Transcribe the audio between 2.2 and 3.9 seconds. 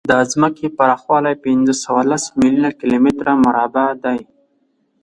میلیونه کیلومتره مربع